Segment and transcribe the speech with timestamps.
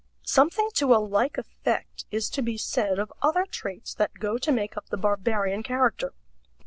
[0.25, 4.51] Something to a like effect is to be said of other traits that go to
[4.51, 6.15] make up the barbarian character.